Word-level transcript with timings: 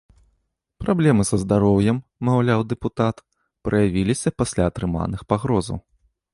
Праблемы 0.83 1.23
са 1.31 1.37
здароўем, 1.43 1.97
маўляў 2.31 2.65
дэпутат, 2.73 3.23
праявіліся 3.69 4.29
пасля 4.43 4.63
атрыманых 4.73 5.21
пагрозаў. 5.35 5.77